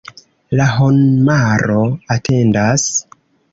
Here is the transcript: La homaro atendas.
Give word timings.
La 0.59 0.65
homaro 0.77 1.83
atendas. 2.19 2.89